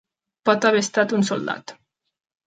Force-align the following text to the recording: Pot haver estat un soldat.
Pot 0.49 0.63
haver 0.69 0.79
estat 0.85 1.13
un 1.17 1.25
soldat. 1.27 1.75